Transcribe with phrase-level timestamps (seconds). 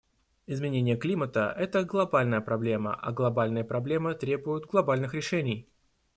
[0.47, 5.69] Изменение климата— это глобальная проблема, а глобальные проблемы требуют глобальных решений.